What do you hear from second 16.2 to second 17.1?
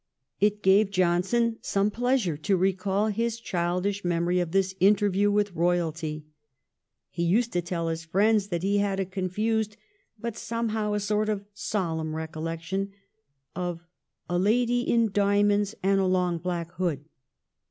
black hood.'